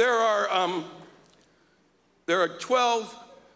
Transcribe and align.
there 0.00 0.14
are, 0.14 0.50
um, 0.50 0.86
there 2.24 2.40
are 2.40 2.48
12 2.48 3.14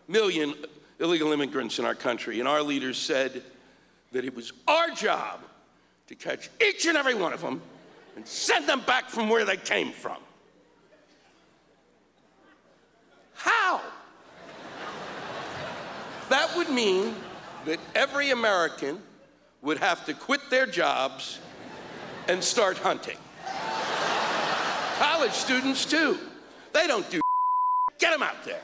million 0.08 0.52
illegal 1.00 1.32
immigrants 1.32 1.78
in 1.78 1.86
our 1.86 1.94
country, 1.94 2.38
and 2.38 2.46
our 2.46 2.60
leaders 2.60 2.98
said 2.98 3.42
that 4.12 4.26
it 4.26 4.36
was 4.36 4.52
our 4.68 4.90
job 4.90 5.40
to 6.06 6.14
catch 6.14 6.50
each 6.62 6.84
and 6.84 6.98
every 6.98 7.14
one 7.14 7.32
of 7.32 7.40
them 7.40 7.62
and 8.14 8.28
send 8.28 8.68
them 8.68 8.82
back 8.82 9.08
from 9.08 9.30
where 9.30 9.46
they 9.46 9.56
came 9.56 9.90
from. 9.90 10.18
How? 13.32 13.80
that 16.28 16.54
would 16.58 16.68
mean 16.68 17.14
that 17.64 17.78
every 17.94 18.32
American 18.32 19.00
would 19.62 19.78
have 19.78 20.04
to 20.04 20.12
quit 20.12 20.42
their 20.50 20.66
jobs 20.66 21.38
and 22.28 22.44
start 22.44 22.76
hunting. 22.76 23.16
College 24.98 25.32
students, 25.32 25.86
too. 25.86 26.18
They 26.74 26.86
don't 26.86 27.08
do 27.08 27.20
get 27.98 28.10
them 28.10 28.22
out 28.22 28.44
there. 28.44 28.60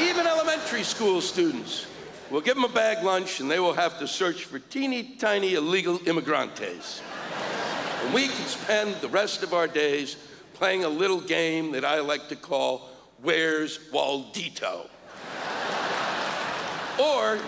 Even 0.00 0.26
elementary 0.26 0.84
school 0.84 1.20
students. 1.20 1.86
We'll 2.30 2.42
give 2.42 2.54
them 2.54 2.64
a 2.64 2.68
bag 2.68 3.02
lunch 3.02 3.40
and 3.40 3.50
they 3.50 3.58
will 3.58 3.72
have 3.72 3.98
to 3.98 4.06
search 4.06 4.44
for 4.44 4.58
teeny 4.58 5.16
tiny 5.18 5.54
illegal 5.54 5.98
immigrantes. 6.06 7.02
And 8.04 8.14
we 8.14 8.28
can 8.28 8.46
spend 8.46 8.94
the 8.96 9.08
rest 9.08 9.42
of 9.42 9.54
our 9.54 9.66
days 9.66 10.16
playing 10.54 10.84
a 10.84 10.88
little 10.88 11.20
game 11.20 11.72
that 11.72 11.84
I 11.84 12.00
like 12.00 12.28
to 12.28 12.36
call 12.36 12.90
Where's 13.22 13.78
Waldito? 13.90 14.88
or, 16.98 17.38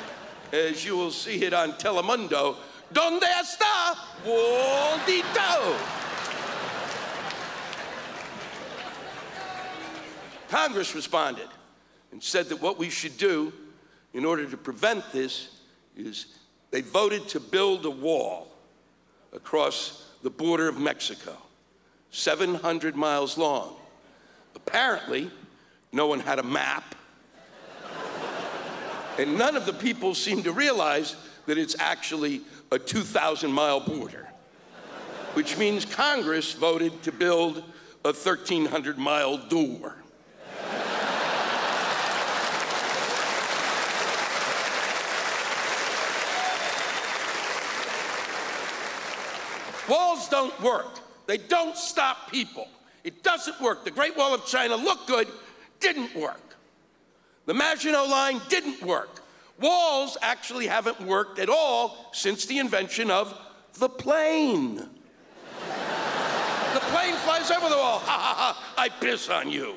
as 0.52 0.84
you 0.84 0.97
will 0.97 1.11
see 1.11 1.45
it 1.45 1.52
on 1.52 1.73
Telemundo, 1.73 2.56
¿Dónde 2.92 3.27
está 3.41 3.95
Waldito? 4.25 6.09
Congress 10.51 10.97
responded 10.97 11.47
and 12.11 12.20
said 12.20 12.48
that 12.48 12.61
what 12.61 12.77
we 12.77 12.91
should 12.91 13.17
do 13.17 13.53
in 14.12 14.25
order 14.25 14.45
to 14.51 14.57
prevent 14.57 15.05
this 15.12 15.61
is 15.97 16.27
they 16.73 16.81
voted 16.81 17.29
to 17.29 17.39
build 17.39 17.87
a 17.87 17.91
wall 17.91 18.48
across 19.33 20.11
the 20.25 20.31
border 20.31 20.69
of 20.69 20.77
Mexico, 20.77 21.37
700 22.11 22.97
miles 22.97 23.39
long. 23.39 23.77
Apparently, 24.57 25.31
no 25.92 26.09
one 26.09 26.19
had 26.19 26.41
a 26.41 26.42
map, 26.42 26.97
and 29.19 29.39
none 29.39 29.55
of 29.55 29.67
the 29.67 29.73
people 29.73 30.17
seemed 30.17 30.42
to 30.42 30.53
realize 30.53 31.14
that 31.47 31.59
it's 31.59 31.77
actually 31.79 32.41
a 32.73 32.79
2,000 32.79 33.53
mile 33.53 33.79
border, 33.79 34.29
which 35.35 35.57
means 35.57 35.85
Congress 35.85 36.53
voted 36.55 37.05
to 37.05 37.12
build 37.12 37.59
a 38.05 38.12
1,300 38.12 38.98
mile 38.98 39.37
door. 39.37 40.00
Walls 49.91 50.28
don't 50.28 50.58
work. 50.62 51.00
They 51.27 51.36
don't 51.36 51.77
stop 51.77 52.30
people. 52.30 52.69
It 53.02 53.24
doesn't 53.24 53.60
work. 53.60 53.84
The 53.84 53.91
Great 53.91 54.16
Wall 54.16 54.33
of 54.33 54.46
China 54.46 54.77
looked 54.77 55.08
good, 55.08 55.27
didn't 55.80 56.14
work. 56.14 56.55
The 57.46 57.55
Maginot 57.55 58.08
Line 58.08 58.41
didn't 58.48 58.80
work. 58.83 59.20
Walls 59.58 60.16
actually 60.22 60.68
haven't 60.68 61.00
worked 61.00 61.41
at 61.41 61.48
all 61.48 62.11
since 62.12 62.46
the 62.46 62.58
invention 62.58 63.11
of 63.11 63.36
the 63.74 63.88
plane. 63.88 64.77
the 64.77 64.86
plane 66.80 67.14
flies 67.16 67.50
over 67.50 67.68
the 67.68 67.77
wall. 67.77 67.98
Ha 67.98 68.05
ha 68.06 68.34
ha, 68.38 68.74
I 68.78 68.88
piss 68.88 69.28
on 69.28 69.50
you. 69.50 69.74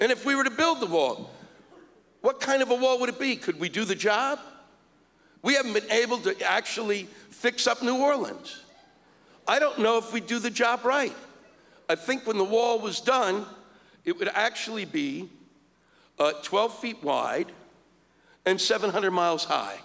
and 0.00 0.12
if 0.12 0.26
we 0.26 0.34
were 0.34 0.44
to 0.44 0.50
build 0.50 0.80
the 0.80 0.86
wall, 0.86 1.30
what 2.20 2.40
kind 2.40 2.60
of 2.60 2.70
a 2.70 2.74
wall 2.74 3.00
would 3.00 3.08
it 3.08 3.18
be? 3.18 3.36
Could 3.36 3.58
we 3.58 3.70
do 3.70 3.86
the 3.86 3.94
job? 3.94 4.38
We 5.42 5.54
haven't 5.54 5.72
been 5.72 5.90
able 5.90 6.18
to 6.18 6.40
actually 6.42 7.04
fix 7.30 7.66
up 7.66 7.82
New 7.82 7.96
Orleans. 7.96 8.62
I 9.46 9.58
don't 9.58 9.80
know 9.80 9.98
if 9.98 10.12
we 10.12 10.20
do 10.20 10.38
the 10.38 10.50
job 10.50 10.84
right. 10.84 11.14
I 11.88 11.96
think 11.96 12.26
when 12.26 12.38
the 12.38 12.44
wall 12.44 12.78
was 12.78 13.00
done, 13.00 13.44
it 14.04 14.18
would 14.18 14.28
actually 14.28 14.84
be 14.84 15.28
uh, 16.18 16.32
12 16.42 16.78
feet 16.78 17.02
wide 17.02 17.50
and 18.46 18.60
700 18.60 19.10
miles 19.10 19.44
high. 19.44 19.78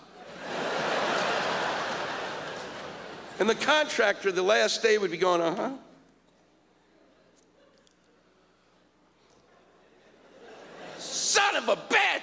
and 3.40 3.50
the 3.50 3.56
contractor, 3.56 4.32
the 4.32 4.44
last 4.44 4.84
day, 4.84 5.00
would 5.00 5.12
be 5.12 5.18
going, 5.18 5.42
uh 5.42 5.56
huh. 5.56 5.72
Son 10.98 11.56
of 11.56 11.70
a 11.70 11.76
bitch! 11.76 12.22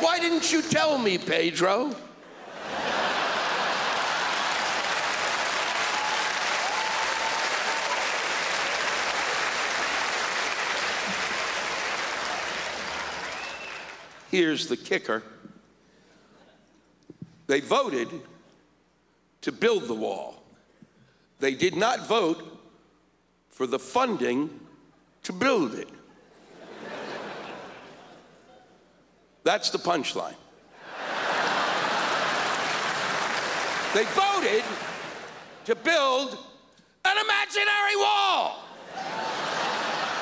Why 0.00 0.20
didn't 0.20 0.52
you 0.52 0.62
tell 0.62 0.96
me, 0.96 1.18
Pedro? 1.18 1.94
Here's 14.30 14.68
the 14.68 14.76
kicker 14.76 15.22
they 17.48 17.60
voted 17.60 18.08
to 19.40 19.50
build 19.50 19.88
the 19.88 19.94
wall, 19.94 20.42
they 21.40 21.54
did 21.54 21.76
not 21.76 22.06
vote 22.06 22.60
for 23.48 23.66
the 23.66 23.78
funding 23.78 24.60
to 25.24 25.32
build 25.32 25.74
it. 25.74 25.88
That's 29.48 29.70
the 29.70 29.78
punchline. 29.78 30.34
they 33.94 34.04
voted 34.04 34.62
to 35.64 35.74
build 35.74 36.36
an 37.06 37.16
imaginary 37.16 37.96
wall. 37.96 38.62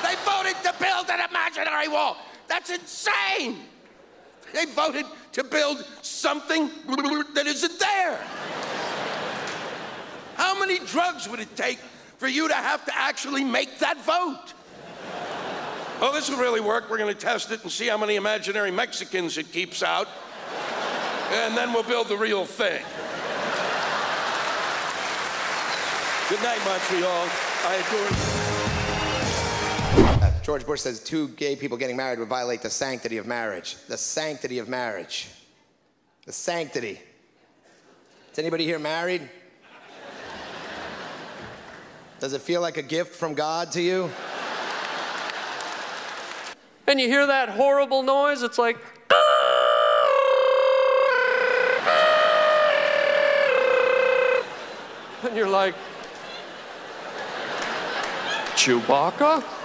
They 0.01 0.15
voted 0.23 0.55
to 0.63 0.73
build 0.79 1.09
an 1.09 1.29
imaginary 1.29 1.89
wall. 1.89 2.15
That's 2.47 2.69
insane. 2.69 3.57
They 4.53 4.63
voted 4.63 5.05
to 5.33 5.43
build 5.43 5.85
something 6.01 6.69
that 7.33 7.47
isn't 7.47 7.79
there. 7.79 8.15
How 10.35 10.57
many 10.57 10.79
drugs 10.79 11.27
would 11.27 11.41
it 11.41 11.53
take 11.57 11.79
for 12.17 12.29
you 12.29 12.47
to 12.47 12.55
have 12.55 12.85
to 12.85 12.97
actually 12.97 13.43
make 13.43 13.79
that 13.79 13.97
vote? 14.05 14.53
Oh, 15.99 16.13
this 16.13 16.29
will 16.29 16.37
really 16.37 16.61
work. 16.61 16.91
We're 16.91 16.99
going 16.99 17.13
to 17.13 17.19
test 17.19 17.51
it 17.51 17.63
and 17.63 17.71
see 17.71 17.87
how 17.87 17.97
many 17.97 18.17
imaginary 18.17 18.69
Mexicans 18.69 19.35
it 19.39 19.51
keeps 19.51 19.81
out. 19.81 20.07
And 21.31 21.57
then 21.57 21.73
we'll 21.73 21.81
build 21.81 22.07
the 22.07 22.17
real 22.17 22.45
thing. 22.45 22.83
Good 26.29 26.43
night, 26.43 26.59
Montreal. 26.65 27.27
I 27.63 27.75
adore 27.87 28.09
you. 30.11 30.27
Uh, 30.27 30.31
George 30.43 30.65
Bush 30.67 30.81
says 30.81 30.99
two 30.99 31.29
gay 31.29 31.55
people 31.55 31.77
getting 31.77 31.97
married 31.97 32.19
would 32.19 32.27
violate 32.27 32.61
the 32.61 32.69
sanctity 32.69 33.17
of 33.17 33.25
marriage. 33.25 33.75
The 33.87 33.97
sanctity 33.97 34.59
of 34.59 34.69
marriage. 34.69 35.29
The 36.27 36.33
sanctity. 36.33 37.01
Is 38.31 38.37
anybody 38.37 38.65
here 38.65 38.77
married? 38.77 39.27
Does 42.19 42.33
it 42.33 42.41
feel 42.41 42.61
like 42.61 42.77
a 42.77 42.83
gift 42.83 43.15
from 43.15 43.33
God 43.33 43.71
to 43.71 43.81
you? 43.81 44.11
And 46.87 46.99
you 47.01 47.07
hear 47.07 47.27
that 47.27 47.49
horrible 47.49 48.01
noise, 48.01 48.41
it's 48.43 48.57
like, 48.57 48.77
and 55.23 55.35
you're 55.35 55.49
like, 55.49 55.75
Chewbacca? 58.55 59.56